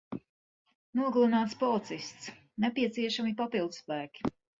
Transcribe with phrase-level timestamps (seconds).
[0.99, 2.31] Nogalināts policists.
[2.65, 4.27] Nepieciešami papildspēki.